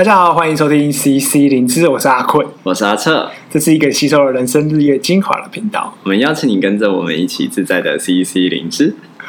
[0.00, 5.94] 大家好，欢迎收听 CC 灵芝，我是阿坤，我是阿策，这是一个吸收了人生日月精华的频道。
[6.04, 8.94] 我们邀请你跟着我们一起自在的 CC 灵芝，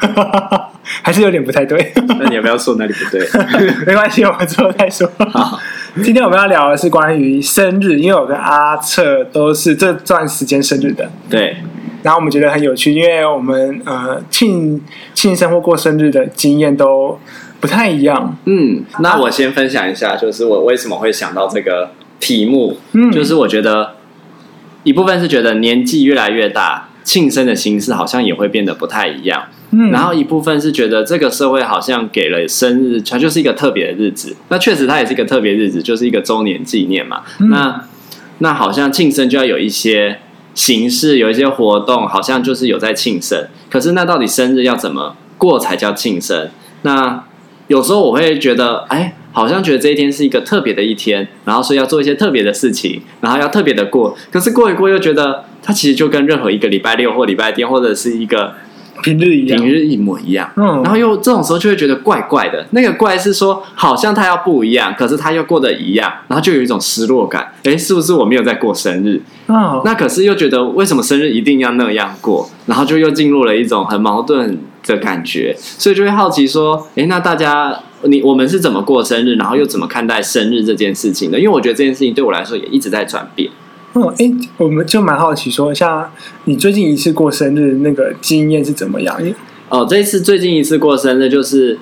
[1.02, 1.92] 还是有点不太对。
[2.18, 3.20] 那你要不要说哪里不对？
[3.86, 5.06] 没关系，我们之后再说。
[5.30, 5.60] 好，
[6.02, 11.10] 今天我们要聊的是关于生日，因为我跟阿策都是这段时间生日的。
[11.28, 11.54] 对。
[12.02, 14.80] 然后我们觉得很有趣，因为我们呃庆
[15.12, 17.20] 庆生或过生日的经验都。
[17.62, 23.94] 不太一样，嗯，那我先分享一下，就是我为什么会想到这个题目，嗯，就是我觉得
[24.82, 37.84] 一部分是觉得年纪越来越大，庆生的形式好像也会变得不太一样，嗯，然后一部分是觉得这个社会好像给了生日，它就是一个特别的日子，那确实它也是一个特别日子，就是一个周年纪念嘛，嗯，那
[38.38, 40.18] 那好像庆生就要有一些
[40.52, 46.50] 形式，有一些活动，好像就是有在庆生，可是那到底生日要怎么过才叫庆生？
[46.82, 47.22] 那
[47.72, 54.14] 有时候我会觉得，哎，好像觉得这一天是一个特别的一天，然后所以要做一些特别的事情，然后要特别的过。
[54.30, 58.52] 可是过一过又觉得，它其实就跟任何一个礼拜六或礼拜天或者是一个
[59.02, 60.50] 平日一样，平日一模一样。
[60.56, 62.64] 嗯，然后又这种时候就会觉得怪怪的。
[62.70, 67.52] 那个怪是说，好像他要不一样，可是他又过得一样，然后就有一种失落感。
[67.64, 69.20] 哎，是不是我没有在过生日？
[69.48, 72.48] 嗯，那可是又觉得，为什么生日一定要那样过？
[72.66, 81.38] 然后就又进入了一种很矛盾的感觉，所以就会好奇说，诶，那大家你我们是怎么过生日，然后又怎么看待生日这件事情的？
[81.38, 83.50] 因为我觉得这件事情对我来说也一直在转变。
[83.94, 86.10] 嗯，哎，我们就蛮好奇说，像
[86.44, 89.16] 你最近一次过生日那个经验是怎么样？
[89.68, 91.78] 哦，这一次最近一次过生日就是，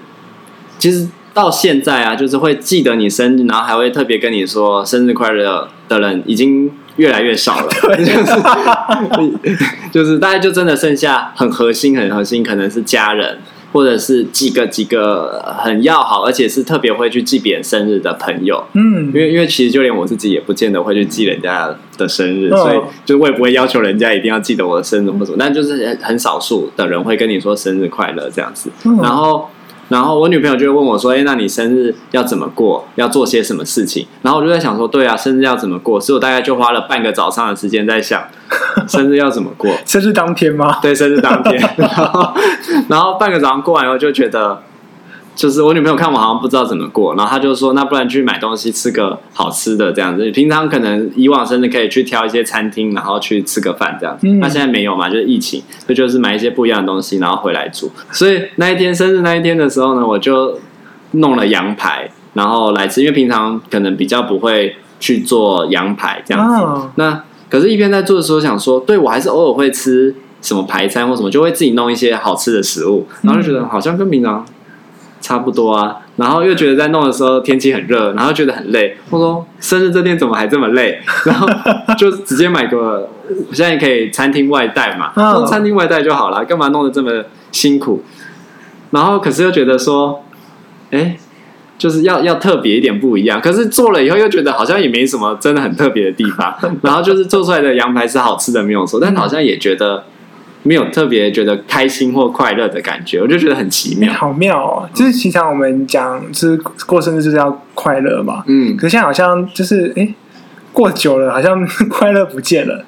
[0.78, 6.70] 其实到现在啊，就是会记得你生日，然后还会特别跟你说生日快乐的人已经。
[6.96, 9.38] 越来越少了， 就是
[9.90, 13.38] 就是大概就真的剩下很核心、很核心，可能是家人，
[13.72, 18.62] 或者是几个几个很要好，而且是特别会去记别人生日的朋友。
[18.74, 28.70] 嗯，因为因为其实就连我自己也不见得会去记人家的生日，所以就我也不会要求人家一定要记得我的生日或什么，但就是很少数的人会跟你说生日快乐这样子，
[29.02, 29.48] 然后。
[29.90, 32.86] 然后我女朋友就会问我说：“哎，那你生日要怎么过？
[32.94, 38.22] 要做些什么事情？”然后我就在想说：“对啊，生日要怎么过？”所以我大概就花了半个早上的时间在想，
[38.88, 39.70] 生日要怎么过？
[39.84, 40.78] 生日当天吗？
[40.80, 41.60] 对，生日当天。
[41.76, 42.34] 然后，
[42.88, 44.62] 然后半个早上过完以后，就觉得。
[45.40, 50.30] 就是我女朋友看我好像不知道怎么过，然后她就说：“那不然去买东西吃个好吃的这样子。
[50.32, 54.26] 平常可能以往生日可以去挑一些餐厅，然后去吃个饭这样子。
[54.26, 57.90] 那、嗯、现在没有嘛，就是疫情，所以就是买一些不一样的东西，然后回来煮。
[58.12, 60.58] 所以那一天生日那一天的时候呢，我就
[61.12, 63.00] 弄了羊排，然后来吃。
[63.00, 66.54] 因为平常可能比较不会去做羊排这样子。
[66.62, 74.44] 哦、那可是，一边在做的时候想说，对我还是偶尔会吃什么排餐或什么，就会自己弄一些好吃的食物，然后就觉得好像跟平常。
[75.20, 78.96] 差不多啊，然后又觉得在弄的时候天气很热，然后觉得很累。
[79.10, 80.98] 我说生日这天怎么还这么累？
[81.26, 81.46] 然后
[81.98, 83.08] 就直接买个，
[83.52, 88.02] 现在也可以餐厅外带嘛，哦、餐厅外带就好了，干嘛弄得这么辛苦？
[88.90, 90.24] 然后可是又觉得说，
[90.90, 91.16] 哎，
[91.78, 93.40] 就是要要特别一点不一样。
[93.40, 96.54] 可是做了以后又觉得好像也没什么真的很特别的地方。
[96.82, 100.04] 然后就是做出来的羊排是好吃的没有错，但好像也觉得。
[100.62, 104.12] 没有特别觉得开心或快乐的感觉，我就觉得很奇妙。
[104.12, 104.88] 好妙哦！
[104.94, 106.56] 就是平常我们讲，就是
[106.86, 108.44] 过生日就是要快乐嘛。
[108.46, 108.76] 嗯。
[108.76, 110.14] 可是现在好像就是，哎，
[110.70, 112.84] 过久了好像快乐不见了。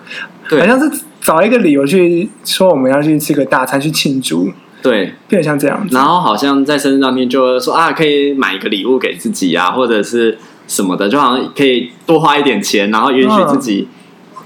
[0.50, 0.60] 对。
[0.60, 4.53] 好像是找一个理由去说我们要去吃个大餐去庆祝。
[4.83, 5.15] 对。
[5.27, 5.97] 变得像这样子。
[5.97, 10.37] 然后好像在生日当天就说啊，可以买一个礼物给自己啊，或者是
[10.69, 13.89] 什么的，就好像可以多花一点钱，然后允许自己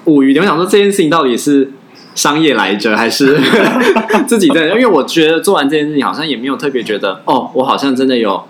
[0.05, 0.39] 物欲。
[0.39, 1.73] 我想说这件事情到底是。
[2.17, 3.39] 商业来着，还是
[4.27, 4.67] 自己在？
[4.71, 8.43] 因为我觉得做完这件事情，好像也没有特别觉得哦，我好像真的有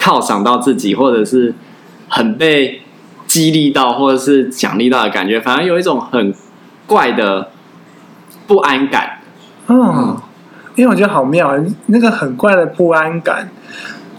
[0.00, 1.54] 犒赏到自己，或者是
[2.08, 2.82] 很被
[3.26, 6.34] 激励到，或者是奖励到的感觉，反而有一种很
[6.86, 7.50] 怪的
[8.46, 9.20] 不安感。
[9.68, 10.16] 嗯，
[10.74, 11.54] 因为我觉得好妙，
[11.86, 13.50] 那个很怪的不安感。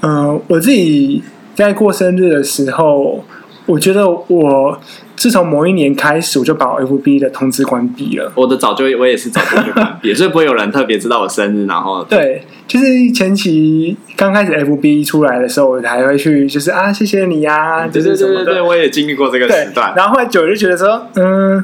[0.02, 1.24] 嗯、呃，我自己
[1.56, 3.24] 在过生日的时候，
[3.66, 4.80] 我觉得我。
[5.16, 8.30] 自从某一年开始，我就把我 FB 的通知关闭了。
[8.36, 11.66] 我的早就我也是早就关闭，所以不会有人特别知道我生日。
[11.66, 19.94] 然后对，就是前期刚开始 FB 出来的时候，我还会去，就是啊，谢谢你呀、啊，对对对对对，我也经历过这个时段。
[19.96, 21.64] 然后后来久了就觉得说，嗯。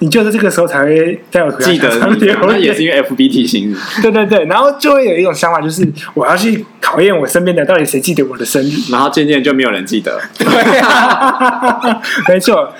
[0.00, 1.88] 你就在这个时候才会在我记得，
[2.46, 3.76] 那也是因为 FB 提醒你。
[4.02, 10.20] 对对对，然后就会有一种想法，就是我要去考验我身边的到底谁记得我的生日，然后渐渐就没有人记得。
[10.38, 10.46] 对
[10.78, 12.72] 啊，没错。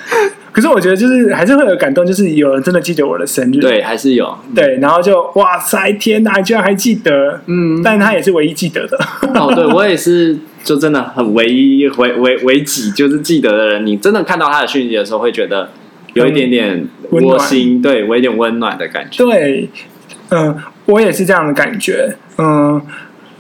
[0.51, 8.99] 可是我觉得就是还是会有感动，就是有人真的记得我的生日，对，还是有，对，然后就哇塞，天哪，居然还记得，嗯，但他也是唯一记得的。
[9.35, 13.87] 哦，对我也是，就真的很唯一、唯唯唯几，就是记得的人。
[13.87, 15.71] 你真的看到他的讯息的时候，会觉得
[16.19, 19.25] 有一点点窝心，对我有点温暖的感觉。
[19.25, 19.69] 对，
[20.31, 20.57] 嗯、呃，
[20.87, 22.83] 我也是这样的感觉，嗯、呃，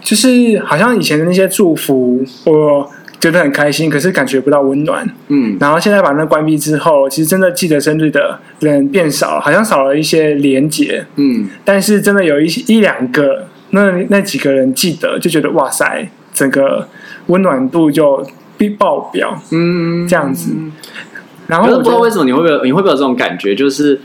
[0.00, 2.90] 就是好像以前的那些祝福，我。
[3.20, 5.04] 觉得很开心，可是感觉不到温暖。
[5.26, 11.04] 嗯，然后现在把那关闭之后，其实真的记得生日的人变少了，好像少了一些连结。
[11.16, 16.86] 嗯，但是真的有一一两个，那那几个人记得，就觉得哇塞，整个
[17.26, 18.24] 温暖度就
[18.56, 19.36] 必爆表。
[19.50, 20.52] 嗯，这样子。
[21.48, 24.00] 然后我不知道为什么你会不会有你会不会有这种感觉，就是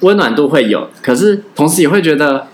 [0.00, 2.46] 温暖度会有，可是同时也会觉得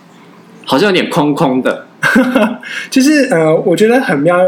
[0.64, 1.86] 好像有点空空的。
[2.88, 4.38] 就是呃，我觉得很妙。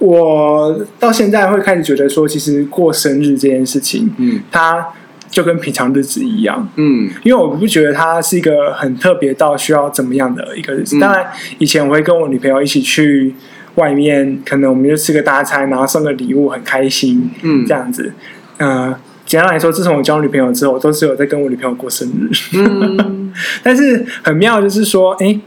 [0.00, 4.86] 我到现在会开始觉得说，其实过生日这件事情，嗯，它
[5.28, 10.96] 就跟平常日子一样，嗯，因为我不觉得它是一个很特别到需要怎么样的一个日子。
[10.98, 11.26] 嗯、当然，
[11.58, 13.34] 以前我会跟我女朋友一起去
[13.74, 18.12] 外面，可能我们就吃个大餐，然后送个礼物，很开心，嗯，这样子。
[18.58, 18.96] 呃，
[19.28, 22.28] 简单来说，自从我交女朋友之后，我都是有在跟我女朋友过生日。
[22.54, 23.32] 嗯、
[23.62, 25.40] 但是很妙，就是说，哎、欸，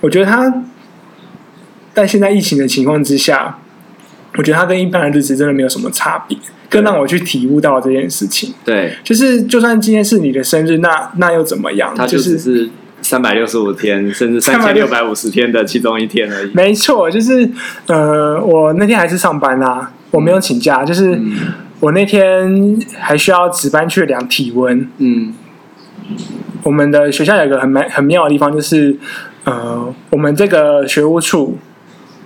[0.00, 0.62] 我觉得他
[1.92, 3.58] 在现在疫情的情况之下。
[4.36, 6.36] 我觉得他跟一般的日子真的没有什么差别，
[6.68, 8.52] 更让我去体悟到这件事情。
[8.64, 11.94] 对，就是就算今天是你的生日，那那又怎么样？
[11.96, 12.68] 他就是是
[13.00, 16.50] 三百六十五天，甚至三千六百五十天的其中一天而已。
[16.52, 17.48] 没错，就是
[17.86, 21.16] 呃，我那天还是上班啦，我没有请假，嗯、就是
[21.84, 24.88] 我那天还需要值班去量体温。
[24.96, 25.34] 嗯，
[26.62, 28.96] 我们的学校有一个很蛮很妙的地方，就是
[29.44, 31.58] 呃，我们这个学务处。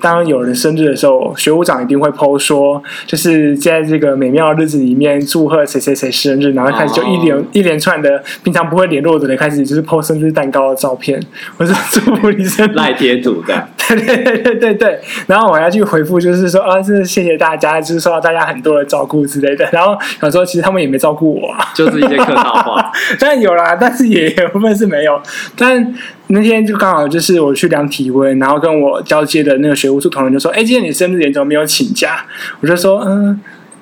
[0.00, 7.44] 当有人生日的时候，学务长一定会 po 说，就是在这个美妙的日子里面祝贺谁谁谁生日，然后开始就一连、oh.
[7.52, 11.20] 一连串的平常不会联络的人开始就是 po 生日蛋糕的照片，
[11.56, 19.68] 我说祝福你生日赖贴图的， 对对对对对对，然后我要去回复，就是说啊，真的谢谢大家，就是受到大家很多的照顾之类的。
[19.72, 25.20] 然后想说，其实他们也没照顾我，啊，就是一些客套话， 但有啦，但是也有部分是没有，
[25.56, 25.94] 但。
[26.30, 32.24] 那天就刚好就是我去量体温，然后跟我交接的那个学务处同仁就说：“哎，今天你生日，你怎么没有请假？”
[32.60, 33.40] 我就说：“嗯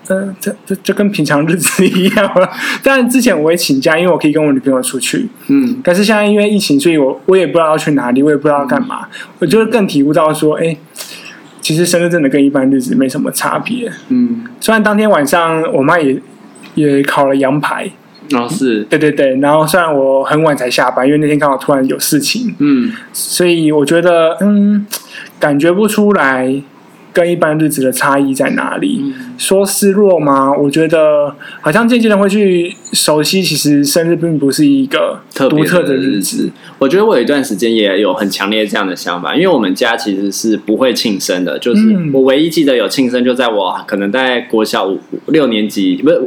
[0.08, 2.48] 嗯，这这就跟平常日子一样了。
[2.82, 5.28] 但之前我会请假，因为我可以跟我女朋友出去。
[5.48, 9.08] 嗯，但是现在因为疫情，所以我我也不知道要去哪里，我也不知道要干嘛。
[9.10, 10.76] 嗯、我就更体悟到说，哎，
[11.60, 13.92] 其实生日真的跟一般日子没什么差别。
[14.08, 16.20] 嗯，虽然当天晚上我妈也
[16.74, 17.90] 也烤了羊排。”
[18.34, 24.84] 哦，是对对对，然后虽然我很晚才下班，因为那天刚好突然有事情，嗯，所以我觉得，嗯，
[25.38, 26.62] 感觉不出来。
[27.12, 29.00] 跟一般日子的差异在哪里？
[29.02, 30.52] 嗯、说失落吗？
[30.52, 35.18] 我觉得好像渐渐的会去熟悉，其实生日并不是一个
[35.48, 36.42] 独特的日子。
[36.42, 46.20] 日子我觉得我有一段时间也有很强烈这样的想法，因为我们家其实是不会庆生的，就是我唯一记得有庆生，就在我可能在国小五六年级，不是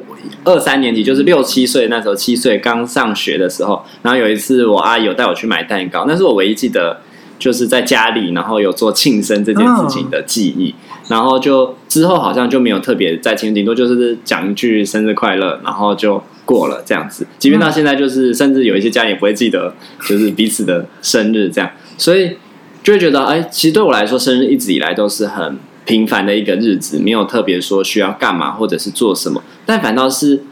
[0.43, 7.01] 二三年级，就是六七岁那时候，七岁刚上学的时候，然后有一次我阿姨有带我去买蛋糕，那是我唯一记得。
[7.39, 10.75] 就是在家里，然后有做庆生这件事情的记忆，
[11.07, 17.25] 然后就之后好像就没有特别在庆，顶多就是讲一句生日快乐，然后就过了这样子。
[17.39, 19.73] 即便到现在，就是甚至有一些家人也不会记得，
[20.07, 22.35] 就是彼此的生日这样，所以
[22.83, 30.43] 就会觉得，哎，其实对我来说，生日一直以来都是很平凡的一个日子，没有特别说需要干嘛或者是做什么，但反倒是，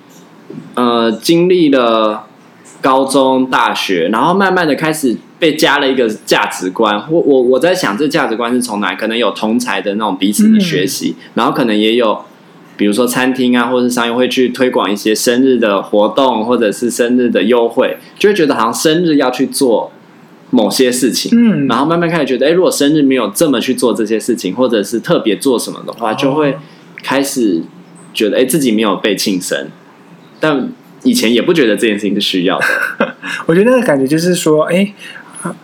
[0.76, 2.27] 呃，经历了
[2.88, 5.18] 高中、大学，然后慢慢的开始。
[5.40, 8.96] 被加了一个价值观，我我我在想，这价值观是从哪？
[8.96, 12.26] 可能有同才的那种彼此的学习，嗯、然后可能也有，
[12.76, 19.92] 比如说餐厅啊，或者是商业会去推广一些生日的活动，或者是生日的优惠，就会觉得好像生日要去做
[20.50, 26.58] 某些事情，嗯，然后慢慢开始觉得，哎，如果生日没有这么去做这些事情，或者是特别做什么的话，就会
[27.04, 27.62] 开始
[28.12, 29.68] 觉得，哎，自己没有被庆生，
[30.40, 30.72] 但
[31.04, 33.16] 以前也不觉得这件事情是需要的。
[33.46, 34.94] 我觉得那个感觉就是说，哎。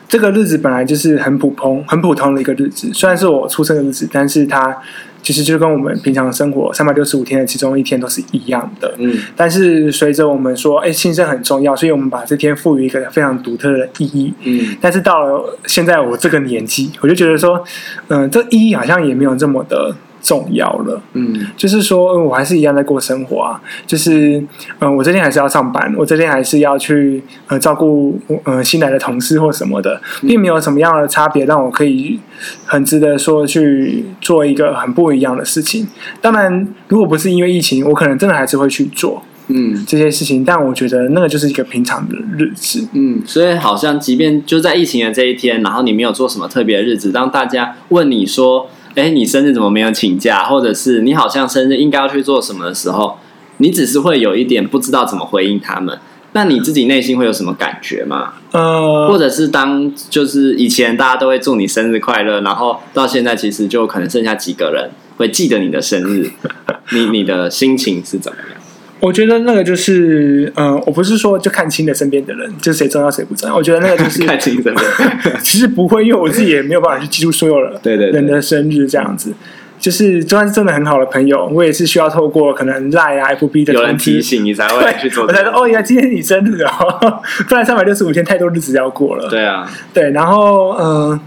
[0.07, 4.73] 这个日子本来就是很普通、很普通的一个日子，虽然是我出生的日子，但是它
[5.21, 8.93] 其实就跟我们平常生活三百六十五天的其中一天都是一样的。
[8.99, 14.33] 嗯，但是随着我们说，哎，新生很重要，所以我们把这天赋予一个非常独特的意义。
[14.43, 17.61] 嗯，但是到了现在我这个年纪，我就觉得说，
[18.07, 19.93] 嗯、呃，这意义好像也没有这么的。
[20.23, 24.41] 重要了，嗯，就是说，我还是一样在过生活啊，就是，
[24.79, 32.17] 嗯，我这天还是要上班，我这天还是要去呃照顾呃新来的同事或什么的，并没有什么样的差别，让我可以
[32.65, 35.85] 很值得说去做一个很不一样的事情。
[36.21, 53.17] 当然，如果不是因为疫情，我可能真的还是会去做，嗯，这些事情，但我觉得那个就是一个平常的日子，嗯，所以好像即便就在疫情的这一天，然后你没有做什么特别的日子，当大家问你说，哎，你生日怎么没有请假，或者是你好像生日应该要去做什么的时候，
[53.57, 55.97] 你只是会有一点不知道怎么回应他们。
[56.35, 58.33] 那你自己内心会有什么感觉吗？
[58.51, 66.31] 呃，或者是当就是以前大家都会祝你生日快乐，然后到现在其实就可能剩下几个人会记得你的生日，
[66.91, 68.59] 你你的心情是怎么样？
[69.05, 73.53] 我觉得那个就是，嗯、呃，我不是说就看清了身边的人，就谁重要谁不重要。
[73.55, 74.85] 我觉得那个就是 看清身边，
[75.43, 79.33] 其实不会，因为我自己也没有办法去记住所有人对对人的生日这样子。
[79.77, 87.19] 就是就算是真的很好的朋友，我也是需要透过可能 Line 啊、FB 的有人提醒你才会去做，我才说哦，原来今天是你生日哦，
[87.49, 89.27] 不然三百六十五天太多日子要过了。
[89.29, 90.85] 对啊，对，然后嗯。
[90.85, 91.19] 呃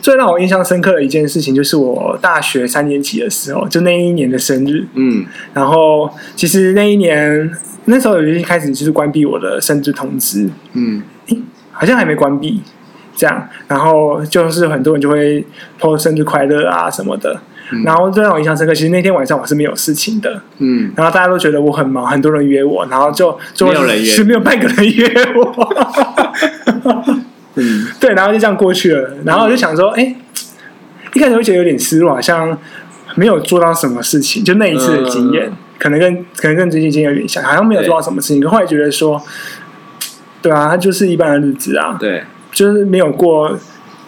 [0.00, 4.86] 最让我印象深刻的一件事情，就是我大学三年级的时候，就那一年的生日。
[4.94, 7.50] 嗯，然后其实那一年
[7.84, 10.48] 那时候已经开始就是关闭我的生日通知。
[10.72, 11.02] 嗯，
[11.72, 12.62] 好像还没关闭，
[13.14, 13.48] 这样。
[13.68, 15.44] 然后就是很多人就会
[15.78, 17.40] po 生日快乐啊什么的。
[17.72, 20.42] 嗯、然后最让我印象深刻，其实那天晚上我是没有事情的。
[20.58, 25.74] 嗯，然后大家都觉得我很忙，很多人约我，然后就就没有人约，是没有半个人约我。
[27.56, 29.10] 嗯，对，然后就这样过去了。
[29.24, 30.16] 然后我就想说，哎、嗯，
[31.14, 32.56] 一开始会觉得有点失落，好像
[33.16, 34.44] 没有做到什么事情。
[34.44, 38.40] 就那一次的经验，嗯、可能跟可能跟最近经验有点像，好像没有做到什么事情。
[38.40, 39.20] 可后来觉得说，
[40.40, 41.96] 对啊，它就是一般的日子啊。
[41.98, 43.58] 对，就是没有过。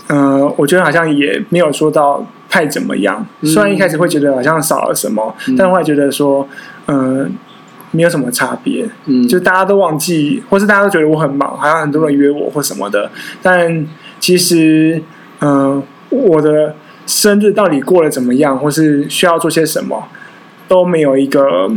[0.08, 3.26] 嗯、呃，我觉得好像也没有说到太怎么样。
[3.40, 6.48] 嗯、虽然一开始会觉得好像少了什么，嗯、但后来觉得说，
[6.86, 7.28] 嗯、呃。
[7.92, 13.10] 没有什么差别，嗯，就大家都忘记，或是大家都觉得我很忙，还有很多人约我或什么的。
[13.40, 13.86] 但
[14.18, 15.02] 其实，
[15.40, 16.74] 嗯、呃，我的
[17.06, 20.08] 生日到底过得怎么样，或是需要做些什么，
[20.66, 21.70] 都没有一个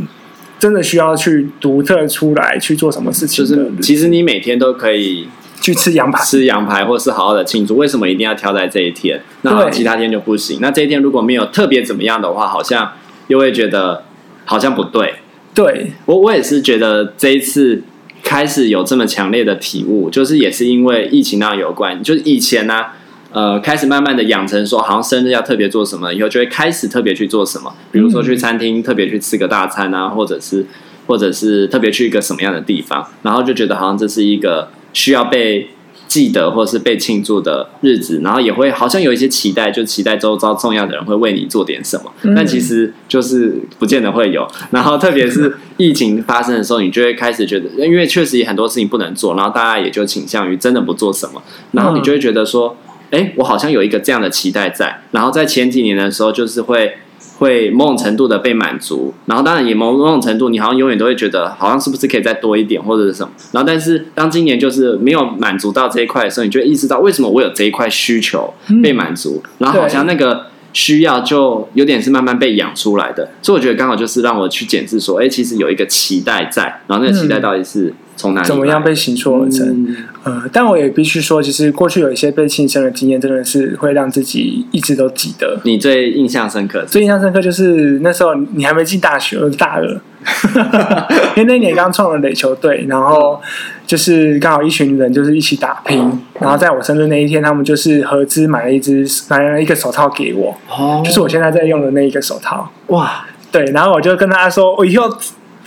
[0.58, 3.46] 真的需要去独特出来去做什么事情。
[3.46, 5.28] 就是其实你每天都可以
[5.60, 7.76] 去吃羊排，吃羊排，或是好好的庆祝。
[7.76, 9.22] 为什么一定要挑在这一天？
[9.42, 10.60] 那其他天就不行？
[10.62, 12.94] 那这一天如果没有特别怎么样的话，好像
[13.28, 14.04] 又会觉得
[14.46, 15.16] 好像不对。
[15.56, 17.82] 对，我我也是觉得这一次
[18.22, 22.04] 开始有这么强烈的体悟，就是也是因为疫情那有关。
[22.04, 22.88] 就是以前呢、
[23.32, 30.66] 呃，开始慢慢的养成说，好像生日要特别做什么，以后就会开始特别去做什么，比如说去餐厅特别去吃个大餐啊，或者是
[31.08, 35.70] 或者是特别去一个什么样的地方，然后就觉得好像这是一个需要被。
[36.08, 44.48] 记得或是被庆祝的日子，然后也会好像有一些期待，就期待周遭重要的人会为你做点什么，嗯、但其实就是不见得会有。
[44.72, 52.78] 然后特别是疫情发生的时候，你就会开始觉得，因为确实也很多事情不能做，然后大家也就倾向于真的不做什么，然后你就会觉得说，
[53.12, 55.02] 哎，我好像有一个这样的期待在。
[55.12, 56.98] 然后在前几年的时候，就是会。
[57.38, 63.32] 会某种程度的被满足，然后当然也某某种程度，你好像永远都会觉得，好像是不是可以再多一点，或者是什么。
[63.52, 73.30] 然后，但是当今年就是没有满足到这一块的时候，你就意识到为什么我有这一块需求被满足，嗯、然后好像那个需要就有点是慢慢被养出来的。
[73.42, 77.94] 所以我觉得刚好就是让我去检视说，哎，其实有一个期待在，然后那个期待到底是。
[78.16, 79.68] 嗯从哪里怎么样被形塑而成？
[79.68, 85.60] 嗯、呃，但我也必须说，其实过去有一些被庆生的经验，真的是会让自己一直都记得。
[85.66, 86.82] 你最印象深刻？
[86.86, 89.84] 最印象深刻就是那时候你还没进大学，我大二，
[91.36, 93.42] 因为那年刚创了垒球队，然后
[93.86, 102.72] 就是刚好一群人就是一起打拼，嗯、然后在我生日那一天，他们就是合资买了一只买了一个手套给我，哦，就是我现在在用的那一个手套。
[102.88, 105.10] 哇，对，然后我就跟他说，我以后。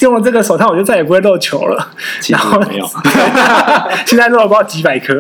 [0.01, 1.89] 用了这个手套，我就再也不会漏球了。
[2.29, 2.87] 然后没有，
[4.07, 5.19] 现在漏了不知道几百颗，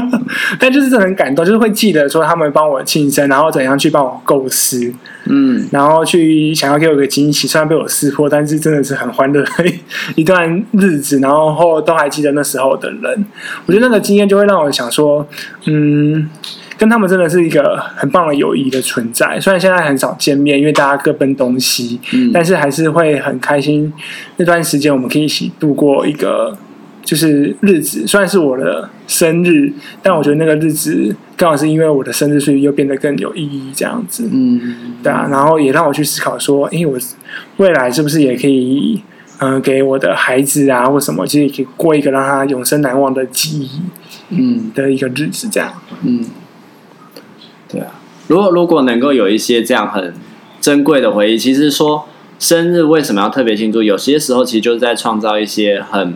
[0.58, 4.92] 但就是真的很感动，就是会记得说他们帮我庆生，然后怎样去帮我构思，
[5.26, 9.50] 嗯，然后去想要给我个惊喜，虽然被我识破，但是真的是很欢乐的
[10.16, 13.26] 一段日子，然后都还记得那时候的人，
[13.66, 15.26] 我觉得那个经验就会让我想说，
[15.66, 16.28] 嗯。
[16.80, 23.92] 跟他们真的是一个很棒的友谊的存在，虽然现在很少见面，因为大家各奔东西，嗯，但是还是会很开心。
[24.38, 26.56] 那段时间我们可以一起度过一个
[27.04, 29.70] 就是日子，虽然是我的生日，
[30.02, 36.98] 但我觉得那个日子刚好是因为我的生日，所以又变得更有意义，这样子，嗯，对啊，然后也让我去思考说，哎，我
[37.58, 39.02] 未来是不是也可以，
[39.40, 43.82] 嗯、呃，给我的孩子啊或什么，其实也可以过一个让他永生难忘的记忆，
[44.30, 45.70] 嗯，的一个日子，这样，
[46.04, 46.24] 嗯。
[47.72, 50.14] 对啊，如果如果能够有一些这样很
[50.60, 52.06] 珍贵的回忆，其实说
[52.38, 53.82] 生日为什么要特别庆祝？
[53.82, 56.14] 有些时候其实就是在创造一些很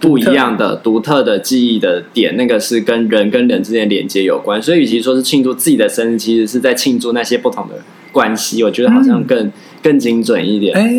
[0.00, 4.60] 不一样的独特的记忆的点，那个是跟人跟人之间连接有关。
[4.62, 7.74] 所以，与其说是庆祝自己的生日，其实是在庆祝那些不同的
[8.12, 8.62] 关系。
[8.62, 9.50] 我觉得好像更。
[9.82, 10.76] 更精准一点。
[10.76, 10.90] 哎，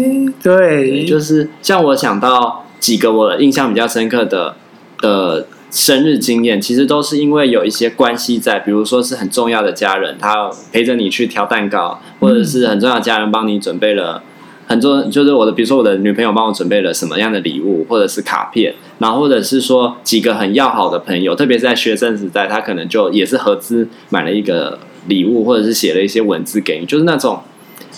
[0.41, 4.55] 对，就是像我想到几个我印象比较深刻的
[5.01, 14.23] 的生日经验，其实都是因为有一些关系在，比如说是很重要的家人，他陪着你去挑蛋糕，或者是很重要的家人帮你准备了。
[14.65, 27.39] 很多就是我的，比如说我的女朋友帮我准备了什么样的礼物，或者是卡片，然后或者是说几个很要好的朋友，特别是在学生时代，他可能就也是合资买了一个礼物，或者是写了一些文字给你，就是那种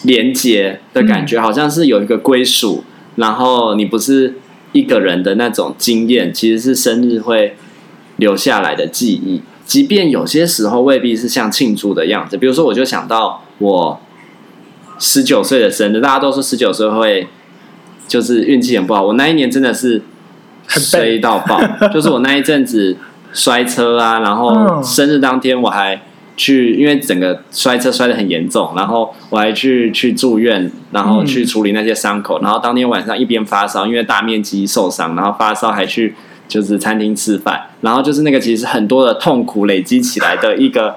[0.03, 2.83] 连接的感觉，好像是有一个归属，
[3.15, 4.35] 然后你不是
[4.71, 7.55] 一个人的那种经验，其实是生日会
[8.17, 13.99] 留下来的记忆，即便有些时候未必是像庆祝的样子，比如说我就想到我。
[15.01, 17.25] 十九岁的生日，大家都说十九岁会
[18.05, 19.01] 就是运气很不好。
[19.01, 20.01] 我那一年真的是
[20.67, 21.57] 衰到爆，
[21.93, 22.97] 就是我那一阵子
[23.31, 26.01] 摔车啊，然后生日当天我还
[26.39, 36.15] 去，因为整个摔车摔得很严重，然后我还去去住院，然后去处理那些伤口，然后当天晚上一边发烧，因为大面积受伤，然后发烧还去
[36.47, 40.95] 就是餐厅吃饭，然后就是那个其实很多的痛苦累积起来的一个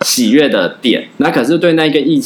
[0.00, 2.18] 喜悦的点，那可是对那个意。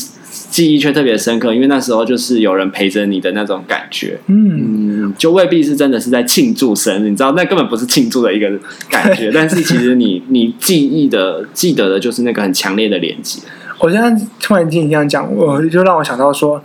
[0.53, 8.47] 记忆却特别深刻，因为那时候就是有人陪着你的那种感觉，嗯，就未必是真的是在庆祝生日，你知道，那根本不是庆祝的一个
[8.91, 13.41] 感觉， 但是其实你你记忆的记得的就是那个很强烈的连接。
[13.81, 16.63] 我现在突然听你这样讲，我就让我想到说，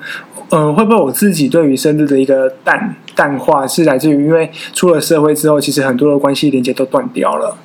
[0.49, 7.57] 呃，会不会我自己对于生日的一个淡淡化，是来自于因为出了社会之后，其实很多的关系连接都断掉了。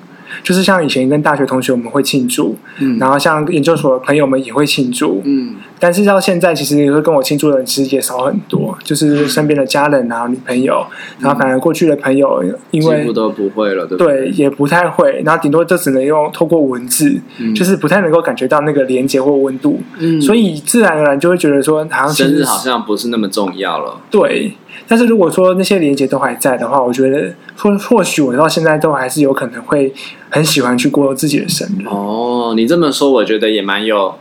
[0.42, 10.84] 就是像以前跟大学同学我们会庆祝，嗯，然后像研究所的朋友们也会庆祝，嗯，但是到现在其实也会跟我庆祝的人其实也少很多，就是身边的家人啊、女朋友，
[11.18, 14.28] 然后反而过去的朋友，因为都不会了，对不对？
[14.28, 24.52] 对，也不太会，然后顶多就只能用透过文字，嗯，就是不太能够感觉到那个连接或温度，嗯，所以自然而然就会觉得说，好像生日好像不是那么重要了，对。
[24.88, 29.92] 但是如果说那些连接都还在的话，我觉得或或许我到现在都还是有可能会
[30.30, 31.86] 很喜欢去过自己的生日。
[31.86, 34.14] 哦，你这么说，我觉得也蛮有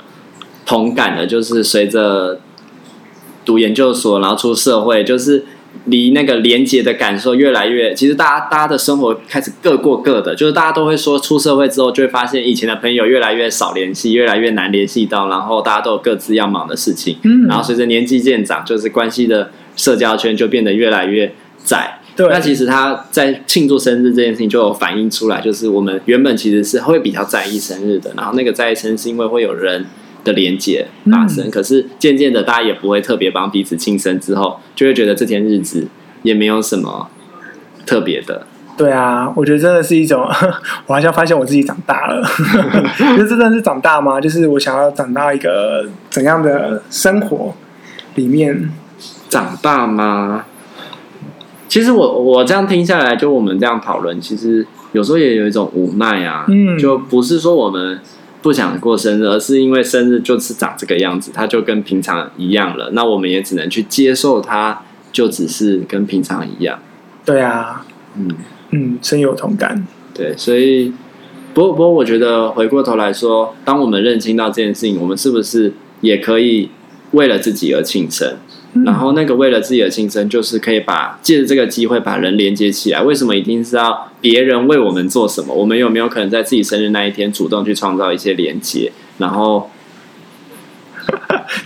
[0.65, 1.25] 同感的。
[1.25, 2.39] 就是随着
[3.45, 5.45] 读研究所，然后出社会，就是
[5.85, 7.93] 离那个连接的感受越来越。
[7.93, 17.17] 其实大家大家的生活开始各过各的，就是大家都会说，出社会之后就会发现以前的朋友越来越少联系，越来越难联系到，然后大家都有各自要忙的事情。
[17.23, 19.51] 嗯，然后随着年纪渐长，就是关系的。
[19.73, 22.00] 社交圈就变得越来越窄。
[22.15, 29.85] 对，那其实他在庆祝生日这件事情就有反映出来，就是我们原本其实是会比较在意生日的，然后那个在意生日是因为会有人
[30.23, 31.47] 的连结发生。
[31.47, 35.87] 嗯、可是渐渐的，大家也不会特别帮彼此庆生，之后就会觉得这天日子
[36.23, 37.09] 也没有什么
[37.85, 38.45] 特别的。
[38.77, 40.21] 对啊，我觉得真的是一种，
[40.87, 42.27] 我好像发现我自己长大了。
[43.17, 44.19] 就真的是长大吗？
[44.19, 47.53] 就是我想要长大一个怎样的生活
[48.15, 48.69] 里面。
[49.29, 50.45] 长大吗？
[51.71, 56.43] 其实我我这样听下来，就我们这样讨论，其实有时候也有一种无奈啊。
[56.49, 57.97] 嗯，就不是说我们
[58.41, 62.89] 不想过生日，而是因为生日就是长这个样子，它就跟平常一样了。
[62.91, 64.81] 那我们也只能去接受它，
[65.13, 66.77] 就只是跟平常一样。
[67.23, 67.85] 对啊，
[68.17, 68.27] 嗯
[68.71, 69.87] 嗯，深有同感。
[70.13, 70.91] 对，所以
[71.53, 76.69] 不过不过，我觉得回过头来说，当我们认清到这件事情，我们是不是也可以
[77.11, 78.35] 为了自己而庆生？
[78.85, 83.01] 然后那个为了自己的庆生，就是可以把借着这个机会把人连接起来。
[83.01, 85.53] 为什么一定是要别人为我们做什么？
[85.53, 88.93] 我们有没有可能在自己生日那一天主动去创造一些连接？
[89.17, 89.69] 然后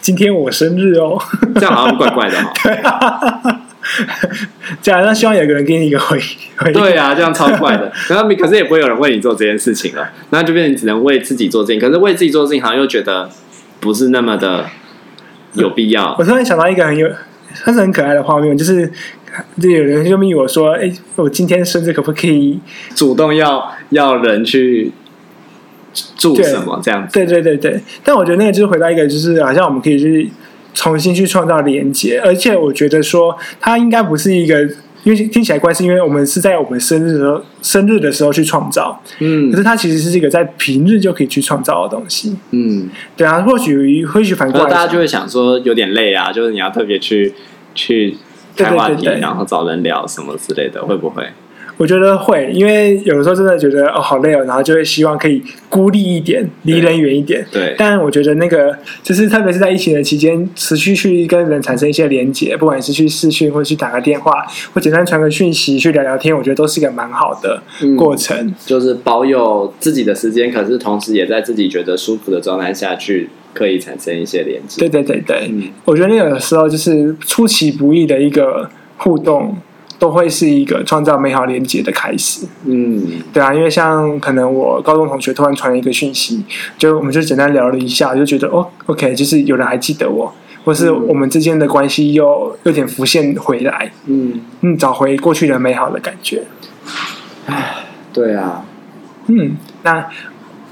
[0.01, 1.21] 今天我生日哦，
[1.53, 2.51] 这样好像怪怪的哈。
[4.83, 6.19] 对样那希望有个人给你一个回
[6.57, 6.73] 回。
[6.73, 7.91] 对啊，这样超怪的。
[8.09, 11.79] 然后可是也不会有人为你做这件事情了，那就变成只能为自己做这件。
[11.79, 13.29] 可是为自己做事情，好像又觉得
[13.79, 14.65] 不是那么的。
[15.61, 16.15] 有必要。
[16.19, 17.09] 我突然想到一个很有，
[17.63, 18.91] 它是很可爱的画面，就是
[19.61, 22.59] 就有人就问我说：“哎，我今天生日可不可以
[22.95, 24.91] 主动要要人去
[25.93, 27.81] 做什么这样子？”对对对对。
[28.03, 30.29] 但我觉得那个就是回到一个，就是好像我们可以去
[30.73, 34.67] 重新去创造连接，而且我觉得说它应该不是一个。
[35.05, 47.31] 因为听起来怪，是因为我们是在我们生日的时候，生日的时候去创造，嗯，可是它其实是一个在平日就可以去创造的东西，嗯，对啊，或许或许反过来，大家就会想说有点累啊，就是你要特别去
[47.75, 48.17] 去
[48.55, 51.23] 开话题，对对对对，然后找人聊什么之类的，会不会？
[51.77, 57.45] 我觉得会，因为有的时候真的觉得哦好累哦，然后就会希望可以孤立一点，离人远一点。
[57.51, 57.75] 对。
[57.77, 64.31] 但我觉得那个就是特别是在疫情的期间，持续去跟人产生一些连接，不管是去视讯或者去打个电话，
[64.73, 67.61] 或简单传个讯息去聊聊天，我觉得都是一个蛮好的
[67.97, 68.37] 过程。
[68.37, 74.79] 嗯，就是保有自己的时间，可是同时也在自己觉得舒服的状态下去可以产生一些连接。
[74.79, 79.57] 对对对对，嗯我觉得那个时候就是出其不意的一个互动，
[79.97, 82.45] 都会是一个创造美好连接的开始。
[82.65, 83.01] 嗯
[83.33, 86.43] 对啊，因为像可能我高中同学突然传了一个讯息，
[86.77, 96.43] 就我们就简单聊了一下，就觉得哦，OK，就是有人还记得我，或是我们之间的关系又有点浮现回来，嗯，嗯，找回过去的美好的感觉。
[98.11, 98.65] 对啊，
[99.27, 100.07] 嗯，那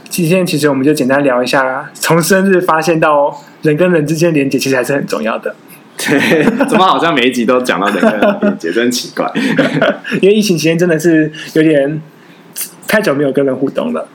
[0.10, 5.56] 今天其实我们就简单聊一下，从生日发现到人跟人之间的连接，其实还是很重要的。
[6.06, 9.32] 对， 怎么好像每一集都讲到人跟人的连接，真奇怪。
[10.22, 12.02] 因为疫情期间真的是有点
[12.88, 14.08] 太久没有跟人互动了。